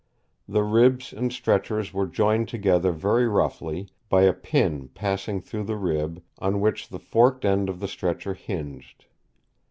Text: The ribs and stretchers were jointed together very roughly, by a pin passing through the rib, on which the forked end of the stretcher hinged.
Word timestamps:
The 0.47 0.63
ribs 0.63 1.13
and 1.13 1.31
stretchers 1.31 1.93
were 1.93 2.07
jointed 2.07 2.47
together 2.47 2.91
very 2.91 3.27
roughly, 3.27 3.87
by 4.09 4.23
a 4.23 4.33
pin 4.33 4.87
passing 4.95 5.39
through 5.41 5.65
the 5.65 5.77
rib, 5.77 6.23
on 6.39 6.59
which 6.59 6.89
the 6.89 6.97
forked 6.97 7.45
end 7.45 7.69
of 7.69 7.79
the 7.79 7.87
stretcher 7.87 8.33
hinged. 8.33 9.05